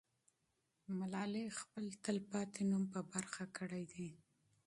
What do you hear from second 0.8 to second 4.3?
ملالۍ خپل تل پاتې نوم په برخه کړی دی.